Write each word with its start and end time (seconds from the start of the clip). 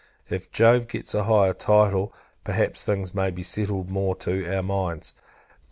If 0.31 0.51
Jove 0.51 0.87
gets 0.87 1.13
a 1.13 1.25
higher 1.25 1.53
title, 1.53 2.11
perhaps 2.43 2.83
things 2.83 3.13
may 3.13 3.29
be 3.29 3.43
settled 3.43 3.91
more 3.91 4.15
to 4.15 4.51
our 4.51 4.63
minds. 4.63 5.13